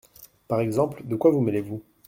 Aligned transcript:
Par 0.47 0.61
exemple! 0.61 1.03
de 1.05 1.15
quoi 1.15 1.29
vous 1.29 1.41
mêlez-vous? 1.41 1.83